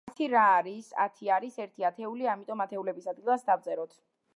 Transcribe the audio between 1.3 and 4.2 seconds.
არის ერთი ათეული, ამიტომ ათეულების ადგილას დავწეროთ.